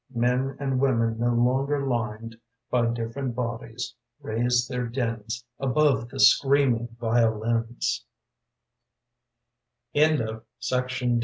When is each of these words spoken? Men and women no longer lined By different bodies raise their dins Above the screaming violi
Men 0.15 0.57
and 0.59 0.79
women 0.79 1.19
no 1.19 1.31
longer 1.35 1.85
lined 1.87 2.35
By 2.71 2.87
different 2.87 3.35
bodies 3.35 3.93
raise 4.19 4.67
their 4.67 4.87
dins 4.87 5.45
Above 5.59 6.09
the 6.09 6.19
screaming 6.19 6.87
violi 6.99 7.67